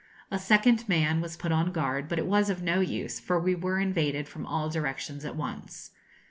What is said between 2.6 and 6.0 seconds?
no use, for we were invaded from all directions at once.